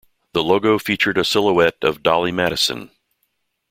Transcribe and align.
The 0.33 0.43
logo 0.43 0.79
featured 0.79 1.19
a 1.19 1.23
silhouette 1.23 1.77
of 1.83 2.01
Dolly 2.01 2.31
Madison. 2.31 2.89